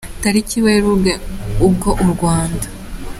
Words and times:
tariki 0.21 0.57
Werurwe, 0.65 1.11
ubwo 1.65 1.89
u 2.03 2.05
Rwanda. 2.13 2.67